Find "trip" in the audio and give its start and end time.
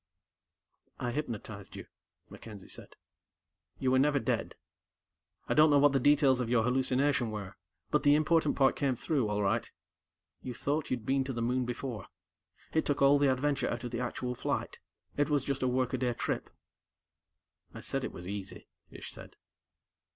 16.15-16.49